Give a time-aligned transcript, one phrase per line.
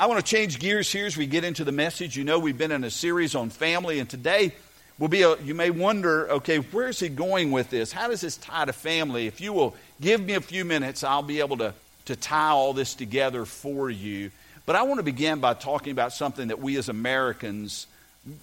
[0.00, 2.16] I want to change gears here as we get into the message.
[2.16, 4.54] You know, we've been in a series on family, and today
[4.98, 7.92] will be a, you may wonder, okay, where's he going with this?
[7.92, 9.26] How does this tie to family?
[9.26, 11.74] If you will give me a few minutes, I'll be able to,
[12.06, 14.30] to tie all this together for you.
[14.64, 17.86] But I want to begin by talking about something that we as Americans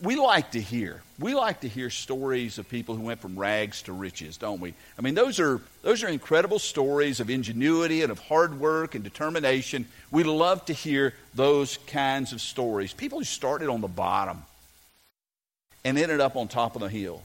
[0.01, 1.01] we like to hear.
[1.19, 4.73] We like to hear stories of people who went from rags to riches, don't we?
[4.97, 9.03] I mean, those are, those are incredible stories of ingenuity and of hard work and
[9.03, 9.87] determination.
[10.11, 12.93] We love to hear those kinds of stories.
[12.93, 14.43] People who started on the bottom
[15.85, 17.21] and ended up on top of the hill.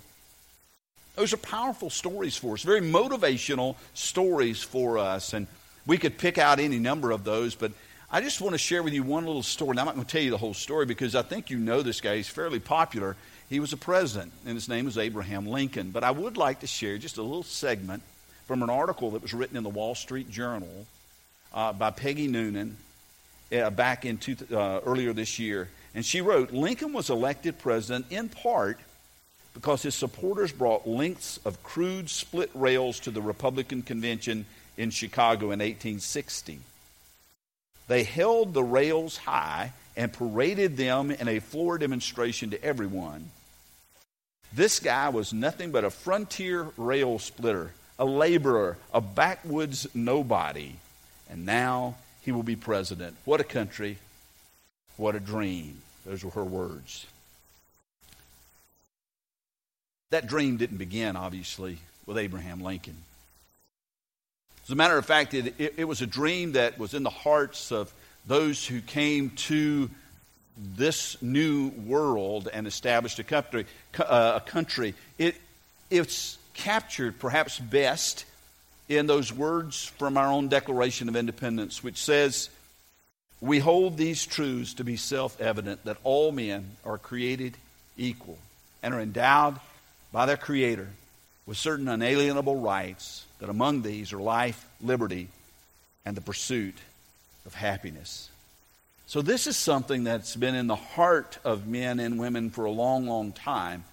[1.16, 5.32] Those are powerful stories for us, very motivational stories for us.
[5.32, 5.46] And
[5.86, 7.72] we could pick out any number of those, but
[8.14, 9.74] I just want to share with you one little story.
[9.74, 11.80] Now, I'm not going to tell you the whole story because I think you know
[11.80, 12.16] this guy.
[12.16, 13.16] He's fairly popular.
[13.48, 15.92] He was a president, and his name was Abraham Lincoln.
[15.92, 18.02] But I would like to share just a little segment
[18.46, 20.86] from an article that was written in the Wall Street Journal
[21.54, 22.76] uh, by Peggy Noonan
[23.50, 25.70] uh, back in two, uh, earlier this year.
[25.94, 28.78] And she wrote Lincoln was elected president in part
[29.54, 34.44] because his supporters brought lengths of crude split rails to the Republican convention
[34.76, 36.60] in Chicago in 1860.
[37.88, 43.30] They held the rails high and paraded them in a floor demonstration to everyone.
[44.52, 50.74] This guy was nothing but a frontier rail splitter, a laborer, a backwoods nobody.
[51.30, 53.16] And now he will be president.
[53.24, 53.98] What a country.
[54.96, 55.80] What a dream.
[56.04, 57.06] Those were her words.
[60.10, 62.96] That dream didn't begin, obviously, with Abraham Lincoln.
[64.72, 67.10] As a matter of fact, it, it, it, was a dream that was in the
[67.10, 67.92] hearts of
[68.26, 69.90] those who came to
[70.56, 73.66] this new world and established a country.
[73.98, 74.94] Uh, a country.
[75.18, 75.34] It,
[75.90, 78.24] it's captured perhaps best
[78.88, 82.48] in those words from our own Declaration of Independence, which says,
[83.42, 87.58] We hold these truths to be self evident that all men are created
[87.98, 88.38] equal
[88.82, 89.60] and are endowed
[90.12, 90.88] by their Creator
[91.46, 95.28] with certain unalienable rights that among these are life, liberty,
[96.04, 96.76] and the pursuit
[97.46, 98.28] of happiness.
[99.06, 102.70] So, this is something that's been in the heart of men and women for a
[102.70, 103.84] long, long time.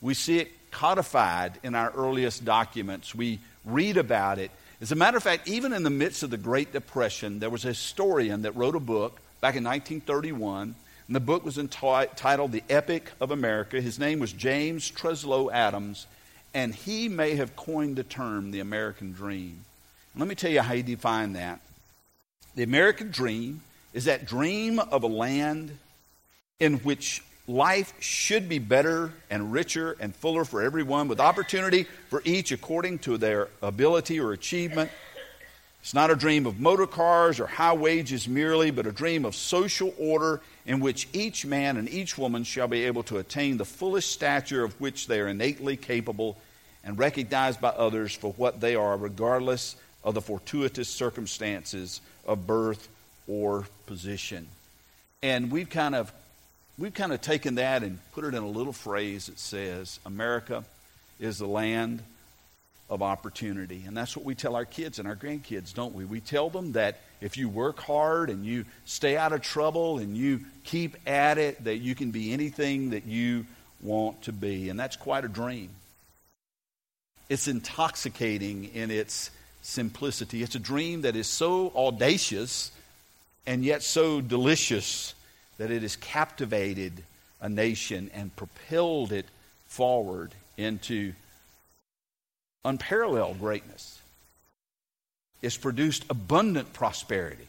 [0.00, 3.14] We see it codified in our earliest documents.
[3.14, 4.50] We read about it.
[4.80, 7.64] As a matter of fact, even in the midst of the Great Depression, there was
[7.64, 10.74] a historian that wrote a book back in 1931,
[11.06, 13.80] and the book was entitled The Epic of America.
[13.80, 16.06] His name was James Truslow Adams,
[16.56, 19.62] and he may have coined the term the American dream.
[20.16, 21.60] Let me tell you how he defined that.
[22.54, 23.60] The American dream
[23.92, 25.76] is that dream of a land
[26.58, 32.22] in which life should be better and richer and fuller for everyone, with opportunity for
[32.24, 34.90] each according to their ability or achievement.
[35.82, 39.36] It's not a dream of motor cars or high wages merely, but a dream of
[39.36, 43.66] social order in which each man and each woman shall be able to attain the
[43.66, 46.38] fullest stature of which they are innately capable
[46.86, 52.88] and recognized by others for what they are, regardless of the fortuitous circumstances of birth
[53.26, 54.46] or position.
[55.22, 56.12] And we've kind of
[56.78, 60.64] we've kind of taken that and put it in a little phrase that says America
[61.18, 62.02] is the land
[62.88, 63.82] of opportunity.
[63.84, 66.04] And that's what we tell our kids and our grandkids, don't we?
[66.04, 70.16] We tell them that if you work hard and you stay out of trouble and
[70.16, 73.44] you keep at it, that you can be anything that you
[73.82, 74.68] want to be.
[74.68, 75.70] And that's quite a dream.
[77.28, 79.30] It's intoxicating in its
[79.62, 80.42] simplicity.
[80.42, 82.70] It's a dream that is so audacious
[83.46, 85.14] and yet so delicious
[85.58, 86.92] that it has captivated
[87.40, 89.26] a nation and propelled it
[89.66, 91.12] forward into
[92.64, 94.00] unparalleled greatness.
[95.42, 97.48] It's produced abundant prosperity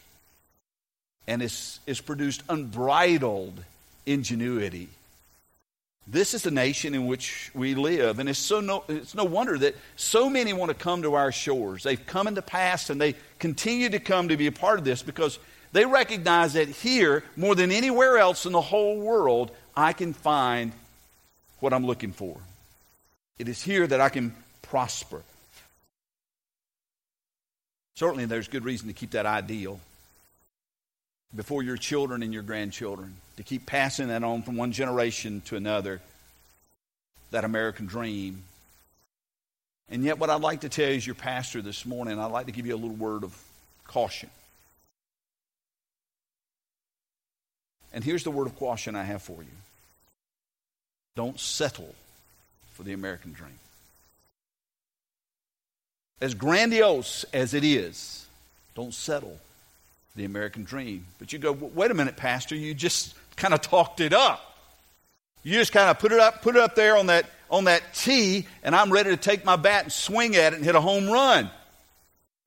[1.26, 3.62] and it's, it's produced unbridled
[4.06, 4.88] ingenuity
[6.10, 8.18] this is the nation in which we live.
[8.18, 11.30] And it's, so no, it's no wonder that so many want to come to our
[11.30, 11.82] shores.
[11.82, 14.84] They've come in the past and they continue to come to be a part of
[14.86, 15.38] this because
[15.72, 20.72] they recognize that here, more than anywhere else in the whole world, I can find
[21.60, 22.38] what I'm looking for.
[23.38, 25.22] It is here that I can prosper.
[27.96, 29.78] Certainly, there's good reason to keep that ideal
[31.34, 35.56] before your children and your grandchildren, to keep passing that on from one generation to
[35.56, 36.00] another,
[37.30, 38.42] that American dream.
[39.90, 42.46] And yet, what I'd like to tell you as your pastor this morning, I'd like
[42.46, 43.36] to give you a little word of
[43.86, 44.30] caution.
[47.92, 49.48] And here's the word of caution I have for you
[51.16, 51.94] don't settle
[52.72, 53.58] for the American dream.
[56.20, 58.26] As grandiose as it is,
[58.74, 59.38] don't settle
[60.18, 61.06] the American dream.
[61.18, 64.44] But you go, wait a minute, Pastor, you just kind of talked it up.
[65.42, 67.82] You just kind of put it up, put it up there on that on that
[67.94, 70.80] tee, and I'm ready to take my bat and swing at it and hit a
[70.80, 71.50] home run.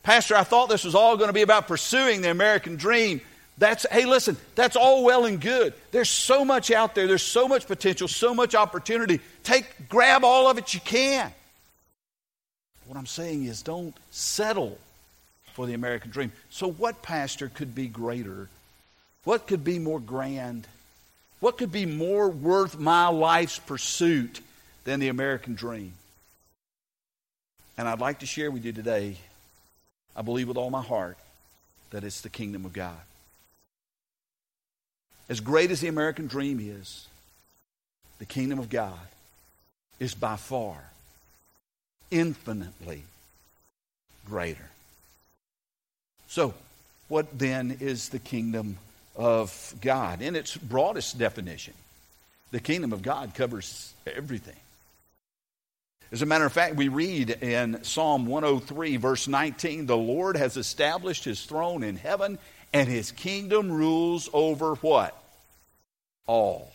[0.04, 3.20] Pastor, I thought this was all going to be about pursuing the American dream.
[3.58, 5.74] That's, hey, listen, that's all well and good.
[5.92, 9.22] There's so much out there, there's so much potential, so much opportunity.
[9.44, 11.32] Take, grab all of it you can.
[12.86, 14.78] What I'm saying is don't settle
[15.54, 16.32] for the American dream.
[16.50, 18.50] So, what pastor could be greater?
[19.24, 20.68] What could be more grand?
[21.40, 24.42] What could be more worth my life's pursuit
[24.84, 25.94] than the American dream?
[27.78, 29.18] And I'd like to share with you today
[30.16, 31.18] I believe with all my heart
[31.92, 33.00] that it's the kingdom of God.
[35.30, 37.08] As great as the American dream is,
[38.20, 39.00] the kingdom of God
[40.00, 40.78] is by far
[42.12, 43.04] infinitely
[44.28, 44.70] greater.
[46.32, 46.54] So,
[47.10, 48.78] what then is the kingdom
[49.18, 50.22] of God?
[50.22, 51.74] In its broadest definition,
[52.52, 54.56] the kingdom of God covers everything.
[56.10, 60.56] As a matter of fact, we read in Psalm 103, verse 19, the Lord has
[60.56, 62.40] established his throne in heaven,
[62.72, 65.22] and his kingdom rules over what?
[66.28, 66.72] All.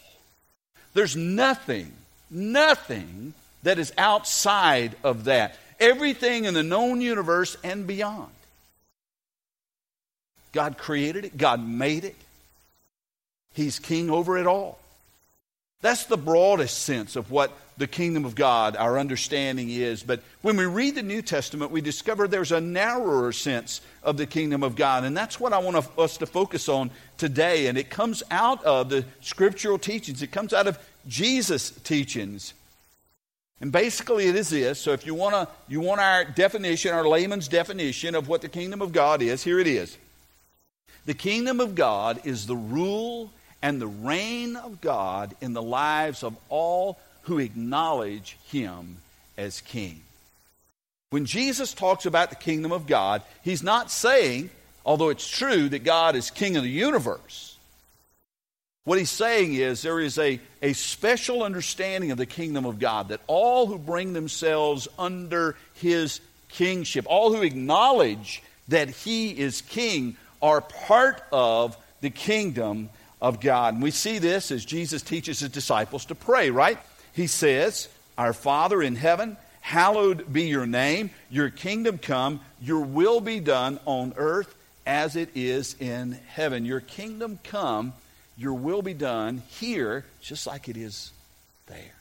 [0.93, 1.93] There's nothing,
[2.31, 3.33] nothing
[3.63, 5.57] that is outside of that.
[5.81, 8.29] Everything in the known universe and beyond.
[10.57, 12.17] God created it, God made it.
[13.53, 14.79] He's king over it all.
[15.83, 20.03] That's the broadest sense of what the kingdom of God, our understanding is.
[20.03, 24.25] But when we read the New Testament, we discover there's a narrower sense of the
[24.25, 25.05] kingdom of God.
[25.05, 27.67] And that's what I want us to focus on today.
[27.67, 32.55] And it comes out of the scriptural teachings, it comes out of Jesus' teachings.
[33.61, 34.81] And basically, it is this.
[34.81, 38.49] So, if you want, to, you want our definition, our layman's definition of what the
[38.49, 39.99] kingdom of God is, here it is.
[41.07, 43.31] The kingdom of God is the rule
[43.63, 48.99] and the reign of God in the lives of all who acknowledge him
[49.37, 50.01] as king.
[51.11, 54.51] When Jesus talks about the kingdom of God, he's not saying,
[54.85, 57.57] although it's true that God is king of the universe,
[58.85, 63.09] what he's saying is there is a, a special understanding of the kingdom of God
[63.09, 70.17] that all who bring themselves under his kingship, all who acknowledge that he is king,
[70.41, 72.91] are part of the kingdom
[73.21, 73.75] of God.
[73.75, 76.79] And we see this as Jesus teaches his disciples to pray, right?
[77.13, 77.89] He says,
[78.19, 83.81] Our Father in heaven, hallowed be your name, your kingdom come, your will be done
[83.85, 84.55] on earth
[84.87, 86.65] as it is in heaven.
[86.65, 87.93] Your kingdom come,
[88.37, 91.11] your will be done here just like it is
[91.67, 91.96] there.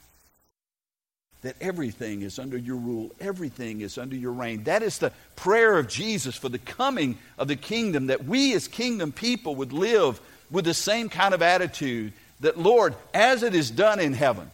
[1.45, 4.63] That everything is under your rule, everything is under your reign.
[4.63, 8.67] That is the prayer of Jesus for the coming of the kingdom, that we as
[8.67, 10.19] kingdom people would live
[10.49, 14.49] with the same kind of attitude that, Lord, as it is done in heaven,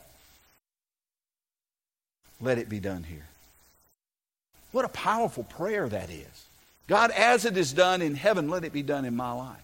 [2.42, 3.26] let it be done here.
[4.74, 6.46] What a powerful prayer that is.
[6.88, 9.58] God, as it is done in heaven, let it be done in my life.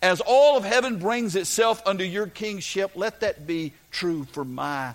[0.00, 4.94] As all of heaven brings itself under your kingship, let that be true for my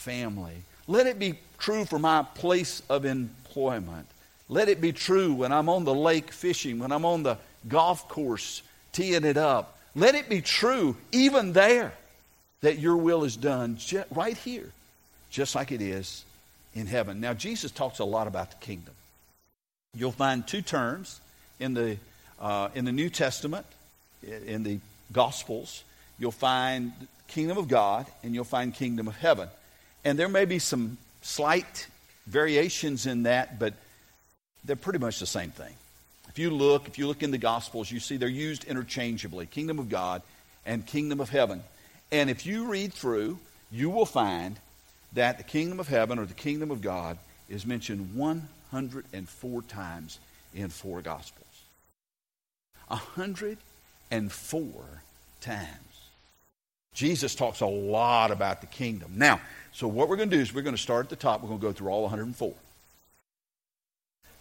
[0.00, 0.56] family.
[0.86, 4.06] Let it be true for my place of employment.
[4.48, 7.38] Let it be true when I'm on the lake fishing, when I'm on the
[7.68, 8.62] golf course
[8.92, 9.78] teeing it up.
[9.94, 11.92] Let it be true even there
[12.62, 13.78] that your will is done
[14.10, 14.70] right here
[15.30, 16.24] just like it is
[16.74, 17.20] in heaven.
[17.20, 18.94] Now, Jesus talks a lot about the kingdom.
[19.94, 21.20] You'll find two terms
[21.58, 21.96] in the,
[22.40, 23.66] uh, in the New Testament,
[24.22, 24.80] in the
[25.12, 25.84] Gospels.
[26.18, 26.92] You'll find
[27.28, 29.48] kingdom of God and you'll find kingdom of heaven.
[30.04, 31.86] And there may be some slight
[32.26, 33.74] variations in that, but
[34.64, 35.74] they're pretty much the same thing.
[36.28, 39.78] If you look, if you look in the Gospels, you see they're used interchangeably kingdom
[39.78, 40.22] of God
[40.64, 41.62] and kingdom of heaven.
[42.12, 43.38] And if you read through,
[43.70, 44.56] you will find
[45.12, 50.18] that the kingdom of heaven or the kingdom of God is mentioned 104 times
[50.54, 51.46] in four Gospels.
[52.88, 54.72] 104
[55.40, 55.89] times.
[56.94, 59.12] Jesus talks a lot about the kingdom.
[59.16, 59.40] Now,
[59.72, 61.42] so what we're going to do is we're going to start at the top.
[61.42, 62.52] We're going to go through all 104.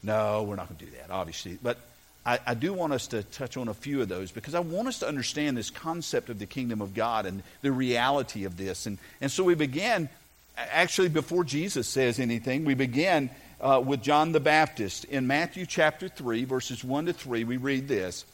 [0.02, 1.58] No, we're not going to do that, obviously.
[1.62, 1.78] But
[2.26, 4.88] I, I, do want us to touch on a few of those because I want
[4.88, 8.86] us to understand this concept of the kingdom of God and the reality of this.
[8.86, 10.10] And, and so we began
[10.58, 13.30] actually, before Jesus says anything, we begin
[13.62, 15.06] uh, with John the Baptist.
[15.06, 18.26] In Matthew chapter 3, verses 1 to 3, we read this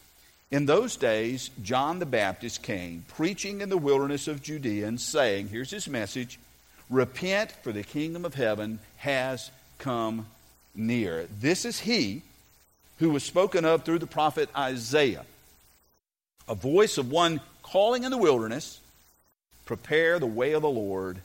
[0.52, 5.50] In those days, John the Baptist came, preaching in the wilderness of Judea, and saying,
[5.50, 6.40] Here's his message
[6.90, 9.50] Repent, for the kingdom of heaven has
[9.80, 10.28] come
[10.75, 11.28] near.
[11.40, 12.22] This is he
[13.00, 15.25] who was spoken of through the prophet Isaiah.
[16.48, 18.80] A voice of one calling in the wilderness,
[19.66, 21.18] prepare the way of the Lord,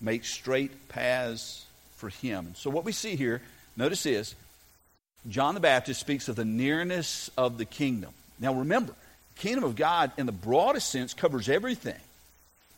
[0.00, 1.64] make straight paths
[1.96, 2.54] for him.
[2.56, 3.40] So, what we see here,
[3.76, 4.34] notice this
[5.28, 8.12] John the Baptist speaks of the nearness of the kingdom.
[8.40, 8.94] Now, remember,
[9.36, 12.00] kingdom of God, in the broadest sense, covers everything.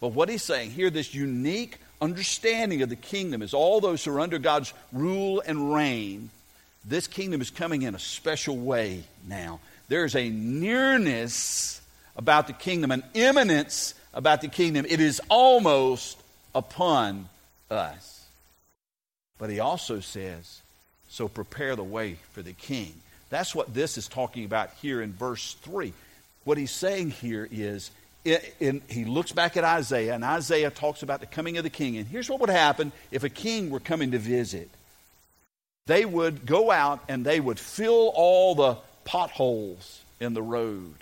[0.01, 4.13] But what he's saying here, this unique understanding of the kingdom is all those who
[4.13, 6.31] are under God's rule and reign.
[6.85, 9.61] This kingdom is coming in a special way now.
[9.89, 11.81] There's a nearness
[12.17, 14.87] about the kingdom, an imminence about the kingdom.
[14.89, 16.19] It is almost
[16.55, 17.29] upon
[17.71, 18.25] us.
[19.39, 20.63] But he also says,
[21.09, 22.95] so prepare the way for the king.
[23.31, 25.93] That's what this is talking about here in verse 3.
[26.45, 27.91] What he's saying here is,
[28.25, 31.97] he looks back at Isaiah, and Isaiah talks about the coming of the king.
[31.97, 34.69] And here's what would happen if a king were coming to visit
[35.91, 40.95] they would go out and they would fill all the potholes in the road.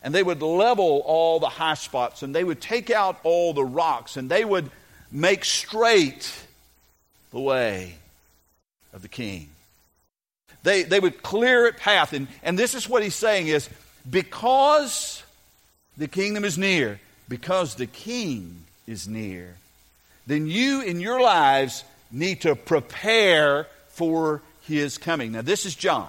[0.00, 3.64] And they would level all the high spots and they would take out all the
[3.64, 4.70] rocks and they would
[5.10, 6.32] make straight
[7.32, 7.96] the way
[8.92, 9.48] of the king.
[10.62, 12.12] They, they would clear a path.
[12.12, 13.68] And, and this is what he's saying is
[14.08, 15.22] because
[15.96, 19.54] the kingdom is near, because the king is near,
[20.26, 25.32] then you in your lives need to prepare for his coming.
[25.32, 26.08] Now, this is John.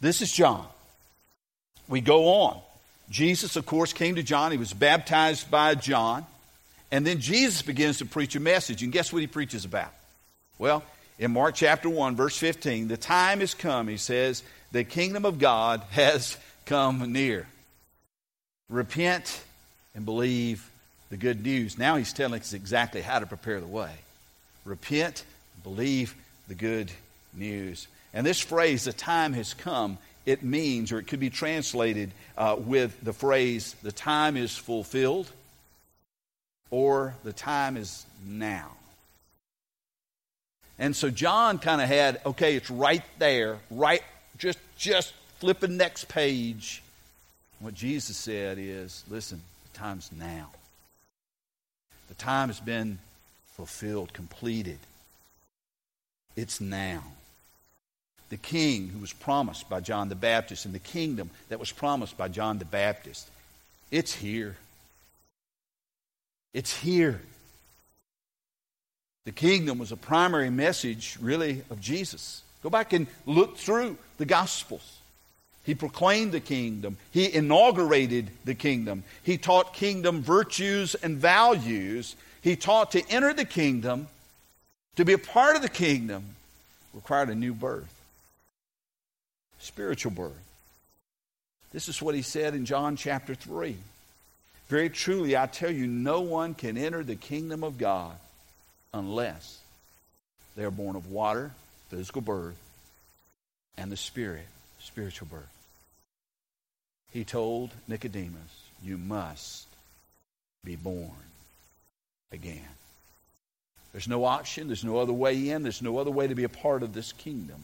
[0.00, 0.66] This is John.
[1.88, 2.60] We go on.
[3.10, 4.52] Jesus, of course, came to John.
[4.52, 6.24] He was baptized by John.
[6.92, 8.82] And then Jesus begins to preach a message.
[8.82, 9.92] And guess what he preaches about?
[10.58, 10.84] Well,
[11.20, 15.38] in Mark chapter 1, verse 15, the time has come, he says, the kingdom of
[15.38, 17.46] God has come near.
[18.70, 19.42] Repent
[19.94, 20.68] and believe
[21.10, 21.76] the good news.
[21.76, 23.92] Now he's telling us exactly how to prepare the way.
[24.64, 25.24] Repent,
[25.62, 26.14] believe
[26.48, 26.90] the good
[27.34, 27.86] news.
[28.14, 32.56] And this phrase, the time has come, it means, or it could be translated uh,
[32.58, 35.30] with the phrase, the time is fulfilled,
[36.70, 38.70] or the time is now.
[40.80, 44.02] And so John kind of had, okay, it's right there, right,
[44.38, 46.82] just, just flip the next page.
[47.60, 50.48] What Jesus said is, listen, the time's now.
[52.08, 52.98] The time has been
[53.52, 54.78] fulfilled, completed.
[56.34, 57.04] It's now.
[58.30, 62.16] The king who was promised by John the Baptist and the kingdom that was promised
[62.16, 63.28] by John the Baptist,
[63.90, 64.56] it's here.
[66.54, 67.20] It's here.
[69.24, 72.42] The kingdom was a primary message, really, of Jesus.
[72.62, 74.98] Go back and look through the Gospels.
[75.64, 76.96] He proclaimed the kingdom.
[77.10, 79.04] He inaugurated the kingdom.
[79.22, 82.16] He taught kingdom virtues and values.
[82.40, 84.08] He taught to enter the kingdom
[84.96, 86.24] to be a part of the kingdom
[86.94, 87.94] required a new birth,
[89.58, 90.32] spiritual birth.
[91.72, 93.76] This is what he said in John chapter 3.
[94.68, 98.16] Very truly, I tell you, no one can enter the kingdom of God
[98.92, 99.58] unless
[100.56, 101.52] they are born of water,
[101.88, 102.58] physical birth,
[103.76, 104.46] and the Spirit,
[104.80, 105.48] spiritual birth.
[107.12, 109.66] He told Nicodemus, You must
[110.64, 111.10] be born
[112.32, 112.68] again.
[113.92, 114.68] There's no option.
[114.68, 115.62] There's no other way in.
[115.62, 117.60] There's no other way to be a part of this kingdom.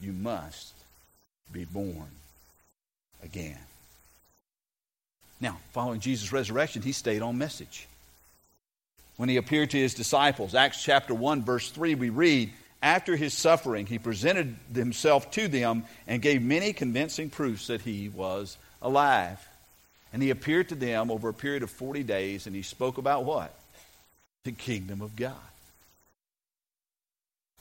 [0.00, 0.72] You must
[1.52, 2.08] be born
[3.22, 3.58] again.
[5.40, 7.88] Now, following Jesus' resurrection, he stayed on message.
[9.16, 12.52] When he appeared to his disciples, Acts chapter 1, verse 3, we read,
[12.82, 18.08] After his suffering, he presented himself to them and gave many convincing proofs that he
[18.08, 19.38] was alive.
[20.12, 23.24] And he appeared to them over a period of 40 days, and he spoke about
[23.24, 23.54] what?
[24.44, 25.34] The kingdom of God.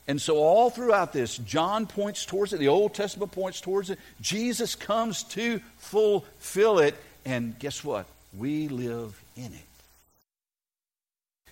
[0.08, 4.00] And so, all throughout this, John points towards it, the Old Testament points towards it.
[4.20, 6.96] Jesus comes to fulfill it.
[7.26, 8.06] And guess what?
[8.38, 9.73] We live in it.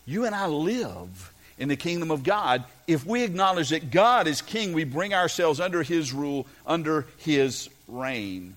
[0.06, 2.64] You and I live in the kingdom of God.
[2.88, 7.70] If we acknowledge that God is king, we bring ourselves under his rule, under his
[7.88, 8.56] reign.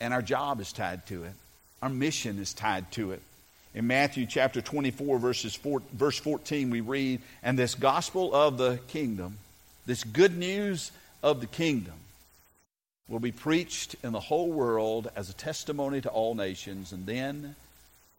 [0.00, 1.32] And our job is tied to it,
[1.82, 3.22] our mission is tied to it.
[3.72, 8.80] In Matthew chapter 24, verses four, verse 14, we read, And this gospel of the
[8.88, 9.38] kingdom,
[9.86, 10.90] this good news
[11.22, 11.94] of the kingdom,
[13.08, 17.54] will be preached in the whole world as a testimony to all nations, and then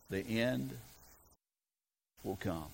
[0.10, 0.72] the end
[2.24, 2.66] will come.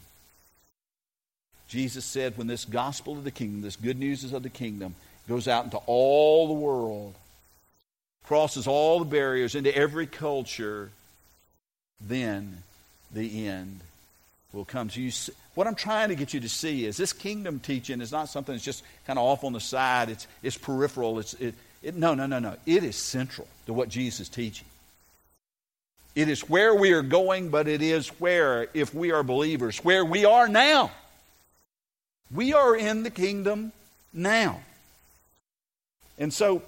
[1.67, 4.95] Jesus said, when this gospel of the kingdom, this good news is of the kingdom,
[5.27, 7.13] goes out into all the world,
[8.25, 10.89] crosses all the barriers into every culture,
[11.99, 12.63] then
[13.13, 13.81] the end
[14.53, 15.11] will come to you.
[15.55, 18.53] What I'm trying to get you to see is this kingdom teaching is not something
[18.53, 20.09] that's just kind of off on the side.
[20.09, 21.19] It's, it's peripheral.
[21.19, 22.55] It's, it, it, no, no, no, no.
[22.65, 24.67] It is central to what Jesus is teaching.
[26.17, 30.03] It is where we are going, but it is where, if we are believers, where
[30.03, 30.89] we are now.
[32.31, 33.71] We are in the kingdom
[34.11, 34.61] now.
[36.17, 36.63] And so,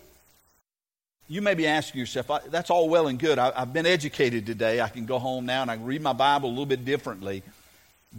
[1.28, 3.40] you may be asking yourself, that's all well and good.
[3.40, 4.82] I, have been educated today.
[4.82, 7.42] I can go home now and I can read my Bible a little bit differently.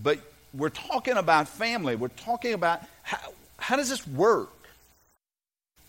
[0.02, 0.18] But
[0.52, 1.94] we're talking about family.
[1.94, 3.18] We're talking about how,
[3.56, 4.50] how does this work?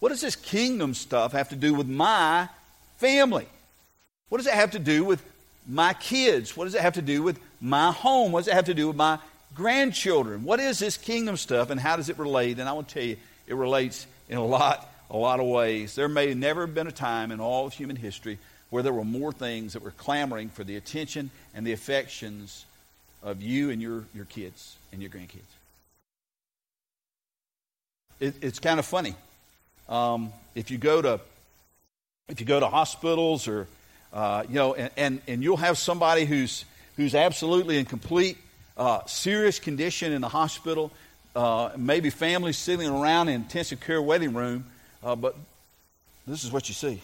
[0.02, 2.48] What does this kingdom stuff have to do with my
[2.98, 3.48] family?
[4.30, 5.22] What does it have to do with
[5.68, 6.56] my kids?
[6.56, 8.32] What does it have to do with my home?
[8.32, 9.20] What does it have to do with my
[9.56, 10.44] grandchildren?
[10.44, 12.60] What is this kingdom stuff and how does it relate?
[12.60, 15.96] And I will tell you, it relates in a lot, a lot of ways.
[15.96, 18.38] There may never have been a time in all of human history
[18.70, 22.66] where there were more things that were clamoring for the attention and the affections
[23.22, 25.42] of you and your, your kids and your grandkids.
[28.20, 29.16] It, it's kind of funny.
[29.90, 31.20] Um, if you go to
[32.30, 33.68] if you go to hospitals or
[34.14, 36.66] uh, you know, and, and, and, you'll have somebody who's
[36.98, 38.38] who's absolutely in complete
[38.78, 40.92] uh, serious condition in the hospital,
[41.36, 44.66] uh, maybe families sitting around in intensive care waiting room,
[45.04, 45.36] uh, but
[46.28, 47.02] this is what you see.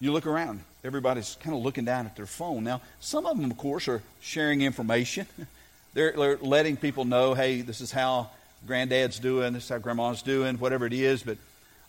[0.00, 2.64] You look around, everybody's kind of looking down at their phone.
[2.64, 5.26] Now, some of them, of course, are sharing information.
[5.94, 8.30] they're, they're letting people know, hey, this is how
[8.66, 11.22] granddad's doing, this is how grandma's doing, whatever it is.
[11.22, 11.36] But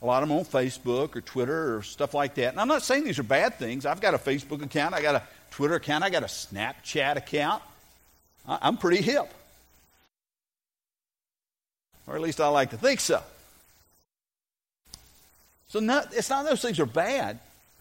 [0.02, 2.50] a lot of them on Facebook or Twitter or stuff like that.
[2.50, 3.86] And I'm not saying these are bad things.
[3.86, 7.62] I've got a Facebook account, I got a Twitter account, I got a Snapchat account.
[8.48, 9.32] I'm pretty hip.
[12.08, 13.22] Or at least I like to think so.
[15.68, 17.40] So not, it's not those things are bad.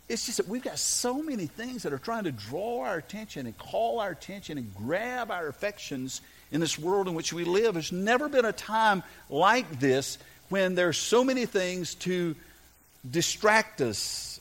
[0.08, 3.46] It's just that we've got so many things that are trying to draw our attention
[3.46, 6.20] and call our attention and grab our affections
[6.52, 7.74] in this world in which we live.
[7.74, 10.18] There's never been a time like this
[10.50, 12.36] when there's so many things to
[13.08, 14.40] distract us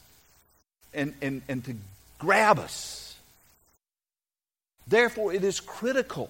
[0.94, 1.76] and, and, and to
[2.18, 3.16] grab us.
[4.88, 6.30] Therefore, it is critical.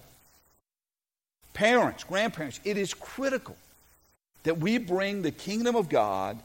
[1.54, 3.56] Parents, grandparents, it is critical
[4.44, 6.38] that we bring the kingdom of God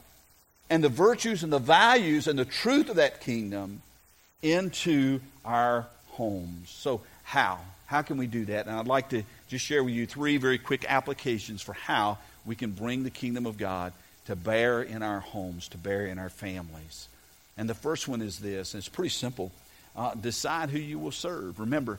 [0.68, 3.82] and the virtues and the values and the truth of that kingdom
[4.42, 6.70] into our homes.
[6.70, 7.60] So, how?
[7.86, 8.66] How can we do that?
[8.66, 12.54] And I'd like to just share with you three very quick applications for how we
[12.54, 13.92] can bring the kingdom of God
[14.26, 17.08] to bear in our homes, to bear in our families.
[17.56, 19.52] And the first one is this, and it's pretty simple
[19.96, 21.58] uh, decide who you will serve.
[21.58, 21.98] Remember,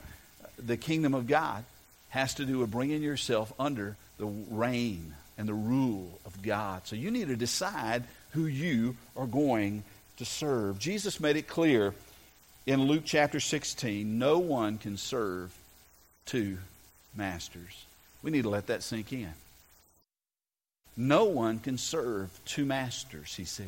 [0.64, 1.64] the kingdom of God
[2.10, 6.86] has to do with bringing yourself under the reign and the rule of God.
[6.86, 9.84] So you need to decide who you are going
[10.18, 10.80] to serve.
[10.80, 11.94] Jesus made it clear
[12.66, 15.56] in Luke chapter 16 no one can serve
[16.26, 16.58] two
[17.16, 17.86] masters.
[18.22, 19.34] We need to let that sink in.
[20.98, 23.68] No one can serve two masters, he says.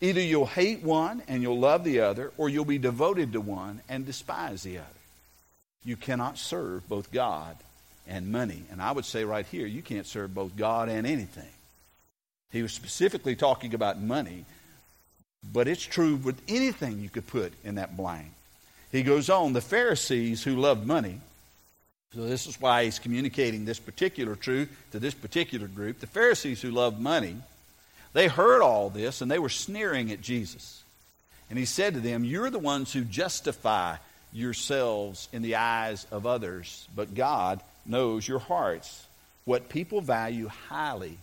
[0.00, 3.80] Either you'll hate one and you'll love the other, or you'll be devoted to one
[3.88, 4.86] and despise the other.
[5.84, 7.56] You cannot serve both God
[8.06, 8.62] and money.
[8.70, 11.48] And I would say right here, you can't serve both God and anything.
[12.52, 14.44] He was specifically talking about money,
[15.52, 18.30] but it's true with anything you could put in that blank.
[18.92, 21.20] He goes on, the Pharisees who loved money,
[22.14, 26.00] so this is why he's communicating this particular truth to this particular group.
[26.00, 27.36] The Pharisees who loved money,
[28.14, 30.82] they heard all this and they were sneering at Jesus.
[31.50, 33.96] And he said to them, You're the ones who justify
[34.32, 39.06] yourselves in the eyes of others, but God knows your hearts.
[39.44, 41.16] What people value highly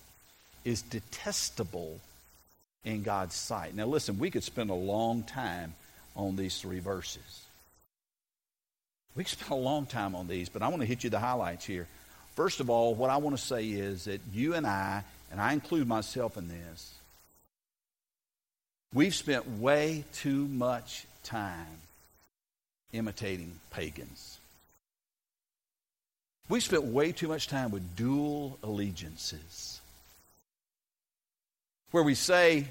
[0.64, 2.00] is detestable
[2.84, 3.76] in God's sight.
[3.76, 5.74] Now, listen, we could spend a long time
[6.16, 7.45] on these three verses.
[9.16, 11.20] We could spend a long time on these, but I want to hit you the
[11.20, 11.88] highlights here.
[12.36, 15.54] First of all, what I want to say is that you and I, and I
[15.54, 16.94] include myself in this,
[18.94, 21.80] we've spent way too much time
[22.92, 24.38] imitating pagans.
[26.50, 29.80] We spent way too much time with dual allegiances
[31.92, 32.68] where we say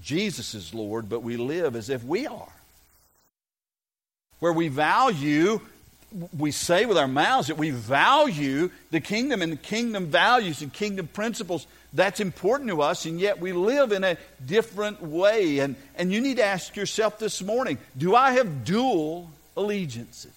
[0.00, 2.53] Jesus is Lord, but we live as if we are.
[4.40, 5.60] Where we value,
[6.36, 10.72] we say with our mouths that we value the kingdom and the kingdom values and
[10.72, 11.66] kingdom principles.
[11.92, 15.60] That's important to us, and yet we live in a different way.
[15.60, 20.32] And, and you need to ask yourself this morning do I have dual allegiances?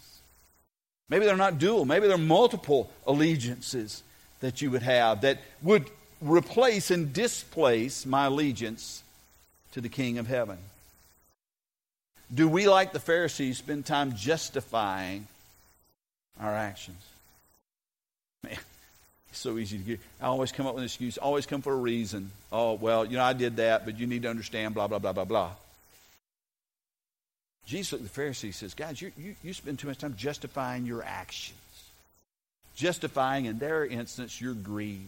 [1.09, 4.03] Maybe they're not dual, maybe they're multiple allegiances
[4.39, 5.89] that you would have that would
[6.21, 9.03] replace and displace my allegiance
[9.71, 10.57] to the King of heaven.
[12.33, 15.27] Do we, like the Pharisees, spend time justifying
[16.39, 17.01] our actions?
[18.43, 18.57] Man,
[19.29, 19.99] it's so easy to get.
[20.21, 22.31] I always come up with an excuse, always come for a reason.
[22.51, 25.13] Oh, well, you know, I did that, but you need to understand, blah, blah, blah,
[25.13, 25.51] blah, blah.
[27.65, 30.85] Jesus looked at the Pharisees says, Guys, you, you, you spend too much time justifying
[30.85, 31.57] your actions,
[32.75, 35.07] justifying, in their instance, your greed.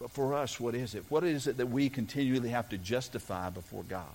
[0.00, 1.04] But for us, what is it?
[1.08, 4.06] What is it that we continually have to justify before God?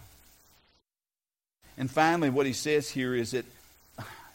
[1.78, 3.46] And finally, what he says here is that,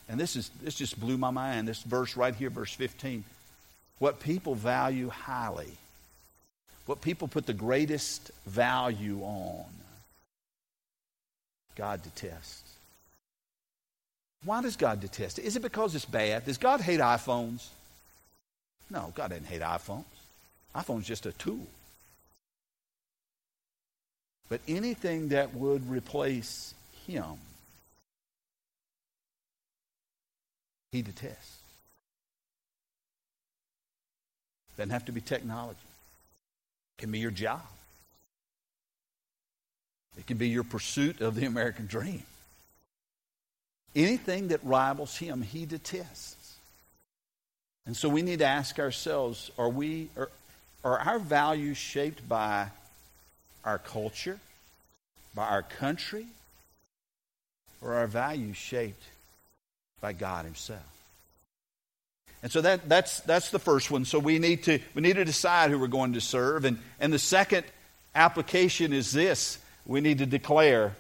[0.09, 3.25] and this is this just blew my mind, this verse right here, verse 15.
[3.99, 5.73] What people value highly,
[6.87, 9.67] what people put the greatest value on,
[11.77, 12.63] God detests.
[14.45, 15.45] Why does God detest it?
[15.45, 16.45] Is it because it's bad?
[16.45, 17.67] Does God hate iPhones?
[18.91, 20.05] No, God doesn't hate iPhones.
[20.75, 21.67] iPhone's just a tool.
[24.49, 26.73] But anything that would replace
[27.09, 27.39] Him,
[30.93, 31.59] He detests.
[34.77, 35.77] Doesn't have to be technology.
[36.97, 37.61] It can be your job.
[40.17, 42.23] It can be your pursuit of the American dream.
[43.95, 46.57] Anything that rivals him, he detests.
[47.87, 50.31] And so we need to ask ourselves are, we, are,
[50.85, 52.69] are our values shaped by
[53.65, 54.39] our culture,
[55.35, 56.27] by our country,
[57.81, 59.03] or our values shaped
[60.01, 60.83] by God Himself?
[62.43, 64.05] And so that, that's, that's the first one.
[64.05, 66.65] So we need, to, we need to decide who we're going to serve.
[66.65, 67.65] And, and the second
[68.15, 70.95] application is this we need to declare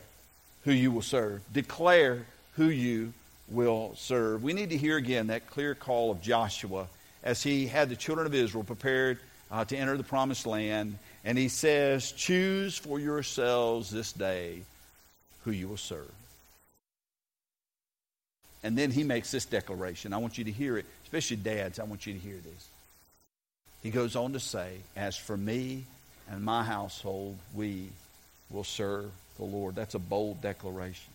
[0.64, 1.42] who you will serve.
[1.52, 3.12] Declare who you
[3.48, 4.42] will serve.
[4.42, 6.88] We need to hear again that clear call of Joshua
[7.22, 9.18] as he had the children of Israel prepared
[9.50, 10.98] uh, to enter the promised land.
[11.24, 14.62] And he says, Choose for yourselves this day
[15.44, 16.10] who you will serve.
[18.62, 20.12] And then he makes this declaration.
[20.12, 22.68] I want you to hear it, especially dads, I want you to hear this.
[23.82, 25.84] He goes on to say, As for me
[26.30, 27.88] and my household, we
[28.50, 29.74] will serve the Lord.
[29.74, 31.12] That's a bold declaration.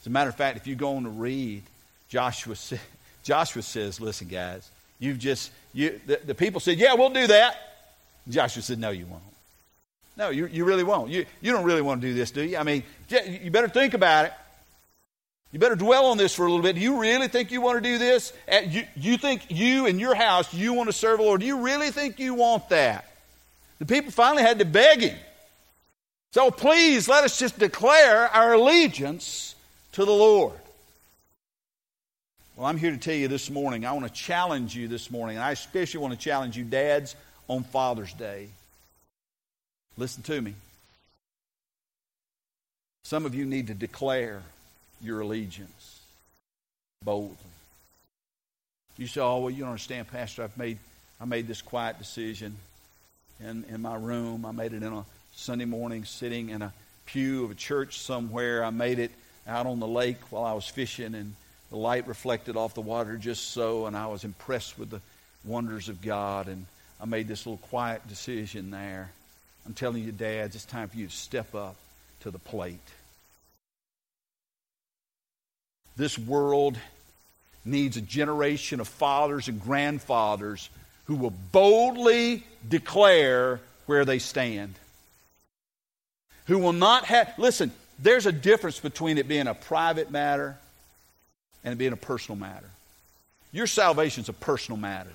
[0.00, 1.62] As a matter of fact, if you go on to read,
[2.08, 2.54] Joshua,
[3.24, 7.56] Joshua says, listen, guys, you've just, you, the, the people said, yeah, we'll do that.
[8.28, 9.22] Joshua said, no, you won't.
[10.16, 11.10] No, you, you really won't.
[11.10, 12.56] You, you don't really want to do this, do you?
[12.56, 14.32] I mean, you better think about it.
[15.52, 16.74] You better dwell on this for a little bit.
[16.74, 18.32] Do you really think you want to do this?
[18.66, 21.40] You, you think you and your house, you want to serve the Lord.
[21.40, 23.06] Do you really think you want that?
[23.78, 25.16] The people finally had to beg him.
[26.32, 29.54] So please let us just declare our allegiance
[29.92, 30.52] to the Lord.
[32.56, 35.36] Well, I'm here to tell you this morning, I want to challenge you this morning,
[35.36, 37.14] and I especially want to challenge you, dads,
[37.48, 38.48] on Father's Day.
[39.96, 40.54] Listen to me.
[43.04, 44.42] Some of you need to declare
[45.00, 46.00] your allegiance
[47.04, 47.36] boldly.
[48.98, 50.42] You say, oh, well, you don't understand, Pastor.
[50.42, 50.78] I've made,
[51.20, 52.56] I made this quiet decision
[53.40, 54.46] in, in my room.
[54.46, 55.04] I made it in a
[55.34, 56.72] Sunday morning sitting in a
[57.04, 58.64] pew of a church somewhere.
[58.64, 59.10] I made it
[59.46, 61.34] out on the lake while I was fishing, and
[61.70, 65.00] the light reflected off the water just so, and I was impressed with the
[65.44, 66.66] wonders of God, and
[67.00, 69.10] I made this little quiet decision there.
[69.66, 71.76] I'm telling you, dads, it's time for you to step up
[72.20, 72.78] to the plate.
[75.96, 76.76] This world
[77.64, 80.68] needs a generation of fathers and grandfathers
[81.06, 84.74] who will boldly declare where they stand
[86.46, 90.56] who will not have, listen, there's a difference between it being a private matter
[91.64, 92.68] and it being a personal matter.
[93.52, 95.12] Your salvation is a personal matter,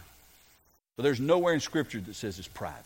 [0.98, 2.84] but there's nowhere in Scripture that says it's private.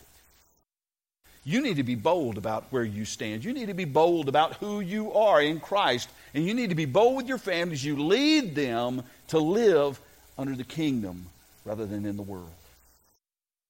[1.48, 3.46] You need to be bold about where you stand.
[3.46, 6.10] You need to be bold about who you are in Christ.
[6.34, 7.86] And you need to be bold with your families.
[7.86, 10.00] You lead them to live
[10.40, 11.28] under the kingdom
[11.64, 12.50] rather than in the world.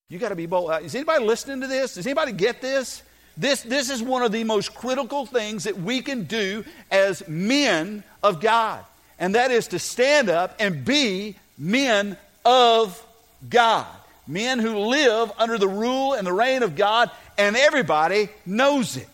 [0.09, 0.71] You got to be bold.
[0.71, 1.95] Uh, is anybody listening to this?
[1.95, 3.03] Does anybody get this?
[3.37, 8.03] This, this is one of the most critical things that we can do as men
[8.23, 8.85] of God.
[9.19, 13.03] And that is to stand up and be men of
[13.49, 13.87] God.
[14.27, 19.09] Men who live under the rule and the reign of God, and everybody knows it.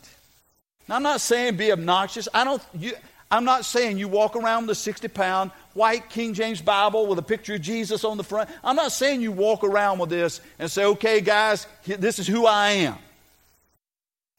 [0.88, 2.28] Now, I'm not saying be obnoxious.
[2.34, 2.94] I don't, you,
[3.30, 7.18] I'm not saying you walk around with a 60 pound white King James Bible with
[7.18, 8.50] a picture of Jesus on the front.
[8.64, 12.46] I'm not saying you walk around with this and say, okay, guys, this is who
[12.46, 12.98] I am.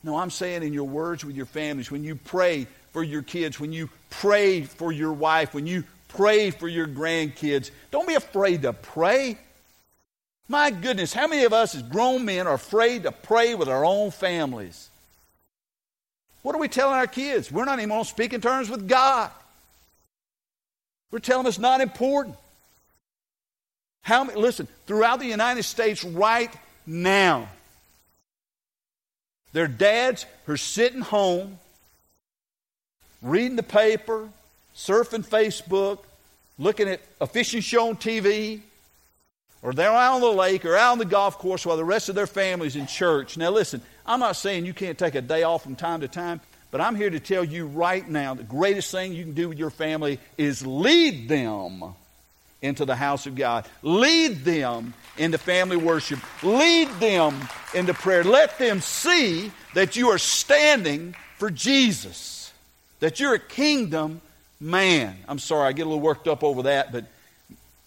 [0.05, 3.59] No, I'm saying in your words with your families, when you pray for your kids,
[3.59, 8.62] when you pray for your wife, when you pray for your grandkids, don't be afraid
[8.62, 9.38] to pray.
[10.48, 13.85] My goodness, how many of us as grown men are afraid to pray with our
[13.85, 14.90] own families?
[16.42, 17.50] What are we telling our kids?
[17.50, 19.31] We're not even on speaking terms with God.
[21.11, 22.37] We're telling them it's not important.
[24.02, 24.40] How many?
[24.40, 26.50] listen, throughout the United States right
[26.87, 27.48] now,
[29.52, 31.59] their dads are sitting home,
[33.20, 34.28] reading the paper,
[34.74, 35.98] surfing Facebook,
[36.59, 38.61] looking at a fishing show on TV,
[39.62, 42.09] or they're out on the lake or out on the golf course while the rest
[42.09, 43.37] of their family's in church.
[43.37, 46.40] Now, listen, I'm not saying you can't take a day off from time to time,
[46.72, 49.59] but I'm here to tell you right now the greatest thing you can do with
[49.59, 51.94] your family is lead them
[52.61, 53.66] into the house of God.
[53.83, 56.18] Lead them into family worship.
[56.42, 57.37] Lead them
[57.75, 58.25] into prayer.
[58.25, 62.53] Let them see that you are standing for Jesus,
[63.01, 64.20] that you're a kingdom
[64.61, 65.16] man.
[65.29, 67.05] I'm sorry, I get a little worked up over that, but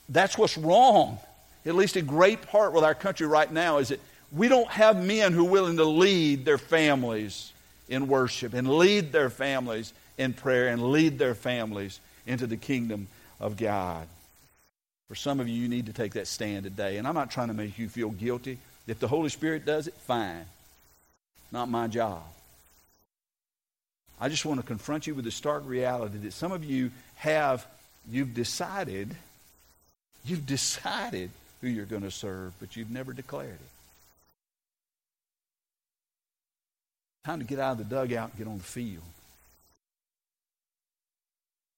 [0.10, 1.20] that's what's wrong
[1.66, 4.00] at least a great part with our country right now, is that
[4.32, 7.52] we don't have men who are willing to lead their families
[7.88, 13.08] in worship and lead their families in prayer and lead their families into the kingdom
[13.40, 14.08] of God.
[15.08, 16.98] For some of you, you need to take that stand today.
[16.98, 18.58] And I'm not trying to make you feel guilty.
[18.88, 20.46] If the Holy Spirit does it, fine.
[21.52, 22.24] Not my job.
[24.20, 27.66] I just want to confront you with the stark reality that some of you have,
[28.10, 29.16] you've decided,
[30.24, 31.30] you've decided
[31.66, 33.60] who you're going to serve, but you've never declared it.
[37.26, 39.02] Time to get out of the dugout and get on the field.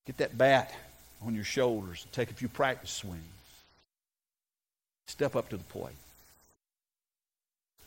[0.05, 0.73] Get that bat
[1.25, 3.23] on your shoulders and take a few practice swings.
[5.07, 5.95] Step up to the plate.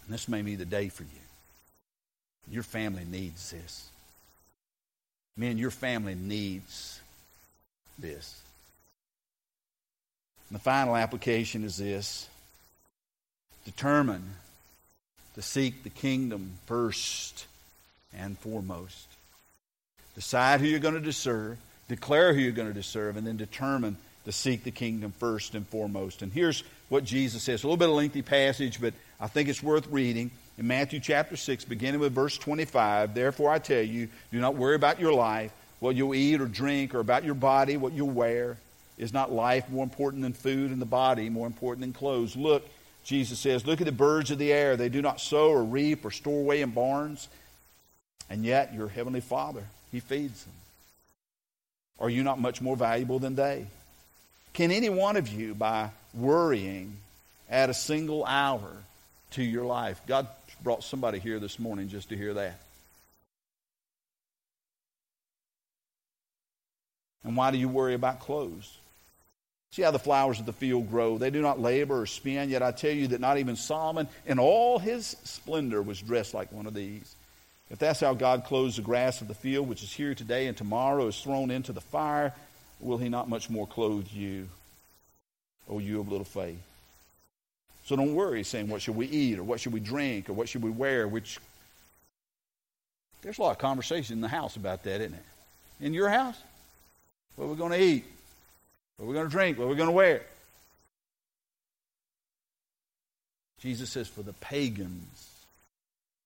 [0.07, 1.09] And this may be the day for you.
[2.51, 3.91] Your family needs this.
[5.37, 6.99] Man, your family needs
[7.99, 8.41] this.
[10.51, 12.29] And the final application is this
[13.65, 14.35] determine
[15.37, 17.47] to seek the kingdom first
[18.13, 19.07] and foremost.
[20.17, 21.57] Decide who you're going to serve,
[21.89, 25.67] declare who you're going to serve, and then determine to seek the kingdom first and
[25.69, 26.23] foremost.
[26.23, 27.63] And here's what Jesus says.
[27.63, 30.33] A little bit of a lengthy passage, but I think it's worth reading.
[30.59, 34.75] In Matthew chapter 6, beginning with verse 25, Therefore I tell you, do not worry
[34.75, 38.59] about your life, what you'll eat or drink, or about your body, what you'll wear.
[39.01, 42.37] Is not life more important than food and the body more important than clothes?
[42.37, 42.69] Look,
[43.03, 44.77] Jesus says, look at the birds of the air.
[44.77, 47.27] They do not sow or reap or store away in barns,
[48.29, 50.53] and yet your heavenly Father, He feeds them.
[51.99, 53.67] Are you not much more valuable than they?
[54.53, 56.93] Can any one of you, by worrying,
[57.49, 58.71] add a single hour
[59.31, 59.99] to your life?
[60.07, 60.29] God
[60.63, 62.61] brought somebody here this morning just to hear that.
[67.25, 68.77] And why do you worry about clothes?
[69.73, 71.17] See how the flowers of the field grow.
[71.17, 74.41] They do not labor or spin, yet I tell you that not even Solomon in
[74.41, 77.15] all his splendor was dressed like one of these.
[77.71, 80.57] If that's how God clothes the grass of the field, which is here today and
[80.57, 82.35] tomorrow is thrown into the fire,
[82.81, 84.49] will he not much more clothe you,
[85.69, 86.59] O you of little faith?
[87.85, 90.49] So don't worry saying, what should we eat, or what should we drink, or what
[90.49, 91.39] should we wear, which
[93.23, 95.25] there's a lot of conversation in the house about that, isn't it?
[95.81, 96.37] In your house?
[97.37, 98.05] What are we going to eat?
[99.01, 99.59] What are we going to drink?
[99.59, 100.21] What are we going to wear?
[103.63, 105.31] Jesus says, for the pagans,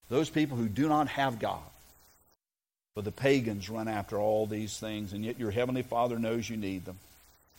[0.08, 1.62] those people who do not have God,
[2.94, 6.56] for the pagans run after all these things, and yet your heavenly Father knows you
[6.56, 6.98] need them.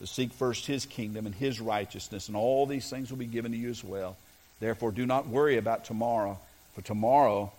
[0.02, 3.54] To seek first his kingdom and his righteousness, and all these things will be given
[3.54, 4.18] to you as well.
[4.60, 6.38] Therefore, do not worry about tomorrow,
[6.74, 7.54] for tomorrow,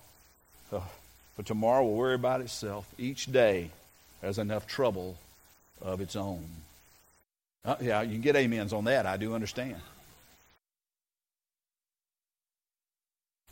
[0.70, 0.80] uh,
[1.36, 2.86] for tomorrow will worry about itself.
[2.98, 3.70] Each day
[4.20, 5.16] has enough trouble
[5.80, 6.44] of its own.
[7.66, 9.07] Uh, yeah, you can get amens on that.
[9.07, 9.76] I do understand.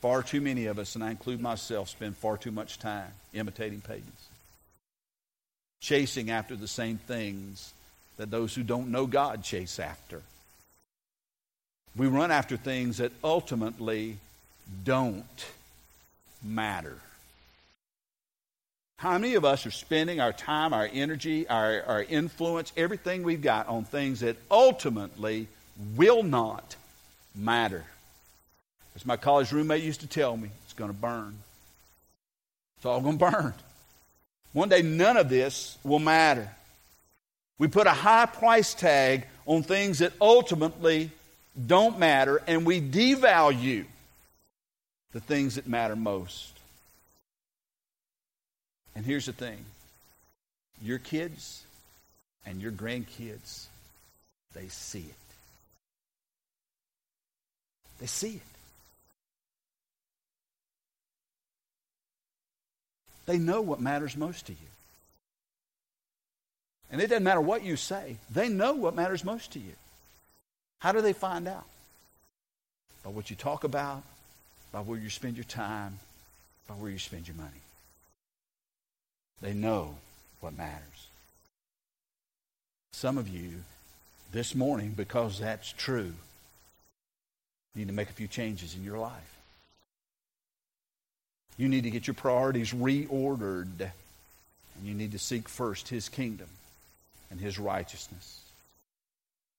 [0.01, 3.81] Far too many of us, and I include myself, spend far too much time imitating
[3.81, 4.29] pagans,
[5.81, 7.73] chasing after the same things
[8.17, 10.23] that those who don't know God chase after.
[11.97, 14.19] We run after things that ultimately
[14.85, 15.47] don't
[16.43, 16.99] matter.
[18.97, 23.43] How many of us are spending our time, our energy, our, our influence, everything we've
[23.43, 25.49] got on things that ultimately
[25.97, 26.77] will not
[27.35, 27.85] matter?
[28.95, 31.37] As my college roommate used to tell me, it's going to burn.
[32.77, 33.55] It's all going to burn.
[34.53, 36.49] One day, none of this will matter.
[37.59, 41.11] We put a high price tag on things that ultimately
[41.67, 43.85] don't matter, and we devalue
[45.13, 46.54] the things that matter most.
[48.95, 49.65] And here's the thing
[50.83, 51.65] your kids
[52.47, 53.67] and your grandkids,
[54.55, 55.15] they see it.
[58.01, 58.41] They see it.
[63.27, 64.59] They know what matters most to you.
[66.93, 69.73] And it doesn't matter what you say, they know what matters most to you.
[70.81, 71.65] How do they find out?
[73.03, 74.03] By what you talk about,
[74.71, 75.99] by where you spend your time,
[76.69, 77.51] by where you spend your money.
[79.45, 79.95] They know
[80.41, 81.07] what matters.
[82.95, 83.51] Some of you,
[84.33, 86.15] this morning, because that's true,
[87.75, 89.37] need to make a few changes in your life.
[91.59, 93.81] You need to get your priorities reordered.
[93.81, 96.49] And you need to seek first His kingdom
[97.31, 98.41] and His righteousness.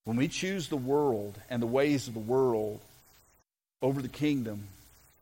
[0.04, 2.80] When we choose the world and the ways of the world
[3.84, 4.64] over the kingdom,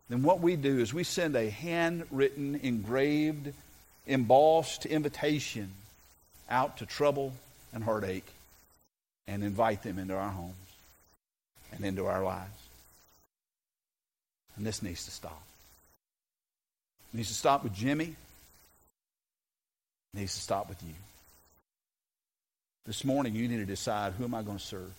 [0.08, 3.52] then what we do is we send a handwritten, engraved,
[4.06, 5.70] embossed invitation
[6.48, 7.32] out to trouble
[7.72, 8.26] and heartache
[9.26, 10.54] and invite them into our homes
[11.72, 12.50] and into our lives.
[14.56, 15.42] And this needs to stop.
[17.12, 18.14] It needs to stop with Jimmy.
[20.14, 20.94] It needs to stop with you.
[22.86, 24.92] This morning, you need to decide who am I going to serve?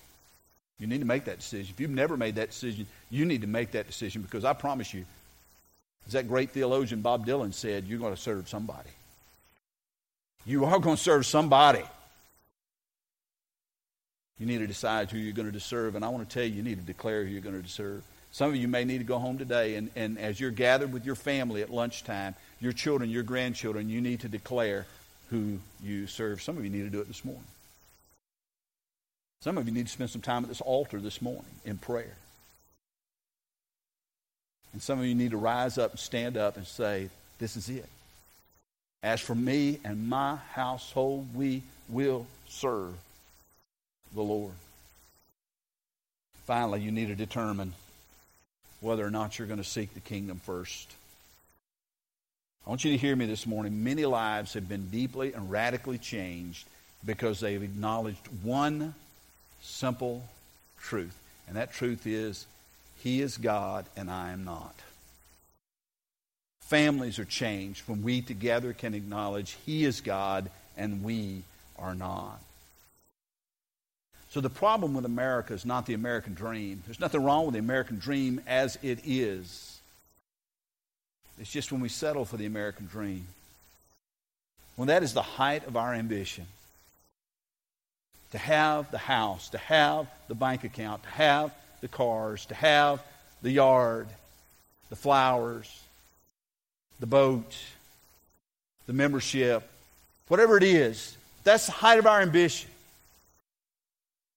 [0.80, 1.74] You need to make that decision.
[1.74, 4.94] If you've never made that decision, you need to make that decision because I promise
[4.94, 5.06] you,
[6.08, 8.90] as that great theologian Bob Dylan said, you're going to serve somebody.
[10.46, 11.84] You are going to serve somebody.
[14.38, 16.56] You need to decide who you're going to serve, and I want to tell you,
[16.56, 18.04] you need to declare who you're going to serve.
[18.32, 21.06] Some of you may need to go home today, and, and as you're gathered with
[21.06, 24.86] your family at lunchtime, your children, your grandchildren, you need to declare
[25.30, 26.42] who you serve.
[26.42, 27.46] Some of you need to do it this morning.
[29.42, 32.16] Some of you need to spend some time at this altar this morning in prayer.
[34.76, 37.08] And some of you need to rise up and stand up and say,
[37.40, 37.88] This is it.
[39.02, 42.94] As for me and my household, we will serve
[44.14, 44.52] the Lord.
[46.46, 47.72] Finally, you need to determine
[48.82, 50.92] whether or not you're going to seek the kingdom first.
[52.68, 53.82] I want you to hear me this morning.
[53.82, 56.68] Many lives have been deeply and radically changed
[57.06, 58.94] because they've acknowledged one
[59.62, 60.26] simple
[60.82, 61.18] truth.
[61.48, 62.46] And that truth is
[63.06, 64.74] He is God and I am not.
[66.62, 71.44] Families are changed when we together can acknowledge He is God and we
[71.78, 72.42] are not.
[74.32, 76.82] So the problem with America is not the American dream.
[76.88, 79.80] There's nothing wrong with the American dream as it is.
[81.40, 83.28] It's just when we settle for the American dream.
[84.78, 86.48] When that is the height of our ambition,
[88.32, 91.54] to have the house, to have the bank account, to have
[91.86, 93.00] the cars, to have
[93.44, 94.08] the yard,
[94.90, 95.72] the flowers,
[97.00, 97.56] the boat,
[98.88, 99.62] the membership,
[100.28, 102.72] whatever it is, that's the height of our ambition.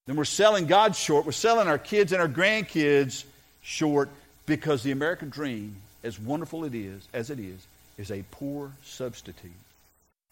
[0.06, 1.24] Then we're selling God short.
[1.24, 3.24] We're selling our kids and our grandkids
[3.62, 4.10] short
[4.44, 9.50] because the American dream, as wonderful it is, as it is, is a poor substitute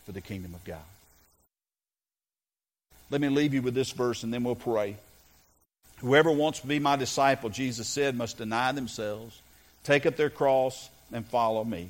[0.05, 0.79] for the kingdom of God.
[3.09, 4.96] Let me leave you with this verse and then we'll pray.
[6.00, 9.40] Whoever wants to be my disciple, Jesus said, must deny themselves,
[9.85, 11.88] take up their cross, and follow me.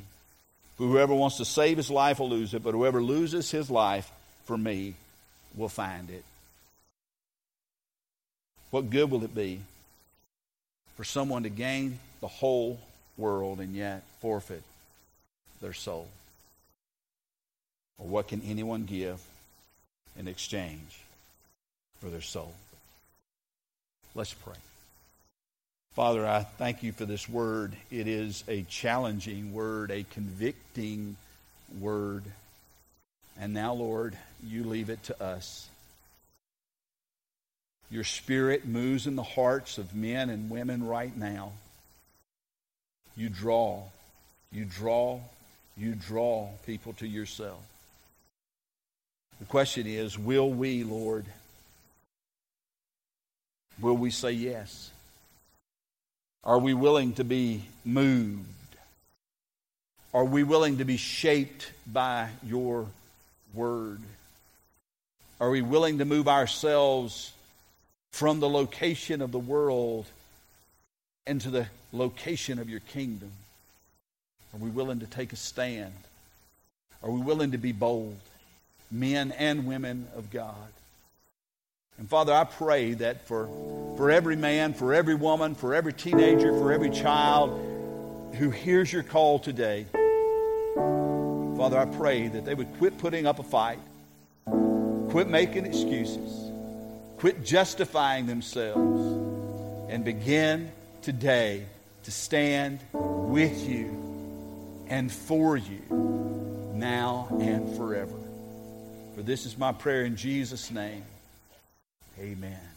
[0.77, 4.11] For whoever wants to save his life will lose it, but whoever loses his life
[4.45, 4.95] for me
[5.57, 6.25] will find it.
[8.71, 9.61] What good will it be
[10.97, 12.79] for someone to gain the whole
[13.17, 14.63] world and yet forfeit
[15.63, 16.09] their soul?
[17.99, 19.21] Or what can anyone give
[20.19, 21.01] in exchange
[22.01, 22.53] for their soul.
[24.17, 24.55] Let's pray.
[25.93, 27.77] Father, I thank you for this word.
[27.91, 31.17] It is a challenging word, a convicting
[31.79, 32.25] word.
[33.39, 35.69] And now, Lord, you leave it to us.
[37.91, 41.53] Your spirit moves in the hearts of men and women right now.
[43.19, 43.83] You draw,
[44.51, 45.21] you draw,
[45.77, 47.63] you draw people to yourself.
[49.41, 51.27] The question is will we, Lord,
[53.81, 54.91] Will we say yes?
[56.45, 58.47] Are we willing to be moved?
[60.15, 62.87] Are we willing to be shaped by your
[63.53, 64.01] word?
[65.41, 67.33] Are we willing to move ourselves
[68.13, 70.07] from the location of the world
[71.27, 73.33] into the location of your kingdom?
[74.55, 75.93] Are we willing to take a stand?
[77.03, 78.17] Are we willing to be bold,
[78.91, 80.73] men and women of God?
[81.99, 83.47] And Father, I pray that for,
[83.97, 89.03] for every man, for every woman, for every teenager, for every child who hears your
[89.03, 89.87] call today,
[91.57, 93.79] Father, I pray that they would quit putting up a fight,
[95.09, 96.51] quit making excuses,
[97.17, 99.01] quit justifying themselves,
[99.91, 100.71] and begin
[101.01, 101.65] today
[102.03, 105.81] to stand with you and for you
[106.75, 108.13] now and forever.
[109.15, 111.03] For this is my prayer in Jesus' name.
[112.19, 112.61] Amen.